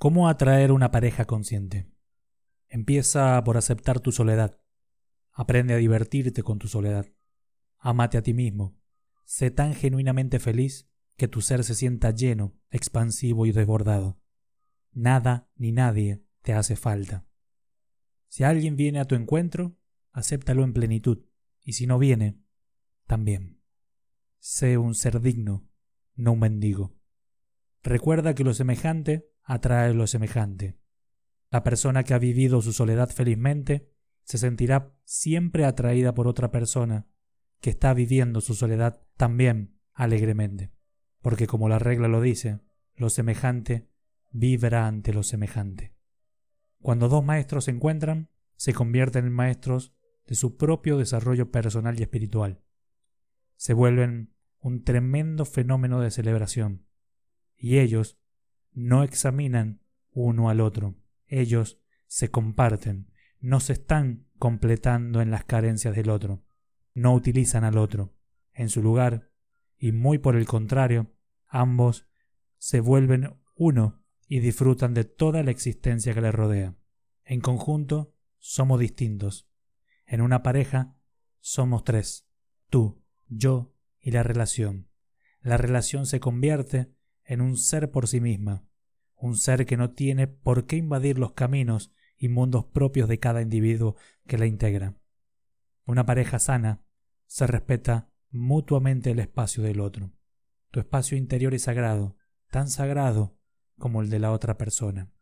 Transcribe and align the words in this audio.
¿Cómo 0.00 0.30
atraer 0.30 0.72
una 0.72 0.90
pareja 0.90 1.26
consciente? 1.26 1.92
Empieza 2.68 3.44
por 3.44 3.58
aceptar 3.58 4.00
tu 4.00 4.12
soledad. 4.12 4.58
Aprende 5.30 5.74
a 5.74 5.76
divertirte 5.76 6.42
con 6.42 6.58
tu 6.58 6.68
soledad. 6.68 7.12
Amate 7.76 8.16
a 8.16 8.22
ti 8.22 8.32
mismo. 8.32 8.78
Sé 9.26 9.50
tan 9.50 9.74
genuinamente 9.74 10.38
feliz 10.38 10.88
que 11.18 11.28
tu 11.28 11.42
ser 11.42 11.64
se 11.64 11.74
sienta 11.74 12.12
lleno, 12.12 12.58
expansivo 12.70 13.44
y 13.44 13.52
desbordado. 13.52 14.18
Nada 14.90 15.50
ni 15.54 15.70
nadie 15.70 16.24
te 16.40 16.54
hace 16.54 16.76
falta. 16.76 17.26
Si 18.26 18.42
alguien 18.42 18.76
viene 18.76 19.00
a 19.00 19.04
tu 19.04 19.16
encuentro, 19.16 19.76
acéptalo 20.12 20.64
en 20.64 20.72
plenitud, 20.72 21.26
y 21.62 21.74
si 21.74 21.86
no 21.86 21.98
viene, 21.98 22.40
también. 23.06 23.60
Sé 24.38 24.78
un 24.78 24.94
ser 24.94 25.20
digno, 25.20 25.68
no 26.14 26.32
un 26.32 26.38
mendigo. 26.38 26.98
Recuerda 27.82 28.34
que 28.34 28.44
lo 28.44 28.54
semejante 28.54 29.30
atrae 29.42 29.94
lo 29.94 30.06
semejante. 30.06 30.78
La 31.50 31.62
persona 31.62 32.04
que 32.04 32.14
ha 32.14 32.18
vivido 32.18 32.62
su 32.62 32.72
soledad 32.72 33.10
felizmente 33.10 33.90
se 34.22 34.38
sentirá 34.38 34.94
siempre 35.04 35.64
atraída 35.64 36.14
por 36.14 36.28
otra 36.28 36.50
persona 36.50 37.06
que 37.60 37.70
está 37.70 37.92
viviendo 37.94 38.40
su 38.40 38.54
soledad 38.54 39.02
también 39.16 39.78
alegremente, 39.92 40.72
porque 41.20 41.46
como 41.46 41.68
la 41.68 41.78
regla 41.78 42.08
lo 42.08 42.20
dice, 42.20 42.60
lo 42.94 43.10
semejante 43.10 43.88
vibra 44.30 44.86
ante 44.86 45.12
lo 45.12 45.22
semejante. 45.22 45.94
Cuando 46.80 47.08
dos 47.08 47.24
maestros 47.24 47.64
se 47.64 47.72
encuentran, 47.72 48.30
se 48.56 48.72
convierten 48.72 49.26
en 49.26 49.32
maestros 49.32 49.92
de 50.26 50.34
su 50.34 50.56
propio 50.56 50.96
desarrollo 50.96 51.50
personal 51.50 51.98
y 51.98 52.02
espiritual. 52.02 52.62
Se 53.56 53.74
vuelven 53.74 54.34
un 54.60 54.84
tremendo 54.84 55.44
fenómeno 55.44 56.00
de 56.00 56.10
celebración. 56.10 56.86
Y 57.60 57.78
ellos 57.78 58.18
no 58.72 59.02
examinan 59.02 59.82
uno 60.12 60.48
al 60.48 60.62
otro, 60.62 60.96
ellos 61.26 61.78
se 62.06 62.30
comparten, 62.30 63.12
no 63.38 63.60
se 63.60 63.74
están 63.74 64.26
completando 64.38 65.20
en 65.20 65.30
las 65.30 65.44
carencias 65.44 65.94
del 65.94 66.08
otro, 66.08 66.42
no 66.94 67.12
utilizan 67.12 67.64
al 67.64 67.76
otro. 67.76 68.14
En 68.54 68.70
su 68.70 68.82
lugar, 68.82 69.30
y 69.76 69.92
muy 69.92 70.18
por 70.18 70.36
el 70.36 70.46
contrario, 70.46 71.12
ambos 71.46 72.08
se 72.56 72.80
vuelven 72.80 73.38
uno 73.54 74.02
y 74.26 74.40
disfrutan 74.40 74.94
de 74.94 75.04
toda 75.04 75.42
la 75.42 75.50
existencia 75.50 76.14
que 76.14 76.22
les 76.22 76.34
rodea. 76.34 76.76
En 77.24 77.40
conjunto, 77.40 78.14
somos 78.38 78.80
distintos. 78.80 79.50
En 80.06 80.22
una 80.22 80.42
pareja, 80.42 80.96
somos 81.40 81.84
tres. 81.84 82.26
Tú, 82.70 83.04
yo 83.28 83.74
y 84.00 84.12
la 84.12 84.22
relación. 84.22 84.88
La 85.42 85.58
relación 85.58 86.06
se 86.06 86.20
convierte 86.20 86.94
en 87.30 87.40
un 87.40 87.56
ser 87.56 87.92
por 87.92 88.08
sí 88.08 88.20
misma, 88.20 88.66
un 89.14 89.36
ser 89.36 89.64
que 89.64 89.76
no 89.76 89.92
tiene 89.92 90.26
por 90.26 90.66
qué 90.66 90.74
invadir 90.74 91.16
los 91.16 91.30
caminos 91.32 91.92
y 92.16 92.28
mundos 92.28 92.64
propios 92.64 93.08
de 93.08 93.20
cada 93.20 93.40
individuo 93.40 93.94
que 94.26 94.36
la 94.36 94.46
integra. 94.46 94.96
Una 95.86 96.04
pareja 96.04 96.40
sana 96.40 96.82
se 97.26 97.46
respeta 97.46 98.10
mutuamente 98.30 99.12
el 99.12 99.20
espacio 99.20 99.62
del 99.62 99.78
otro. 99.78 100.10
Tu 100.72 100.80
espacio 100.80 101.16
interior 101.16 101.54
es 101.54 101.62
sagrado, 101.62 102.16
tan 102.50 102.68
sagrado 102.68 103.38
como 103.78 104.02
el 104.02 104.10
de 104.10 104.18
la 104.18 104.32
otra 104.32 104.58
persona. 104.58 105.12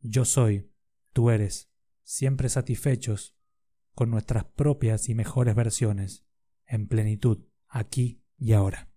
Yo 0.00 0.26
soy, 0.26 0.70
tú 1.14 1.30
eres, 1.30 1.70
siempre 2.02 2.50
satisfechos 2.50 3.38
con 3.94 4.10
nuestras 4.10 4.44
propias 4.44 5.08
y 5.08 5.14
mejores 5.14 5.54
versiones, 5.54 6.26
en 6.66 6.88
plenitud, 6.88 7.46
aquí 7.68 8.22
y 8.36 8.52
ahora. 8.52 8.90